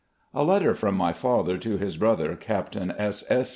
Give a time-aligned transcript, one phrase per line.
[0.33, 3.23] A letter from my father to his brother Captain S.
[3.29, 3.49] S.